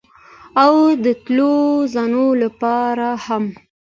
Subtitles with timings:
[0.63, 0.73] او
[1.03, 1.55] د تللو
[1.93, 3.45] زاڼو لپاره هم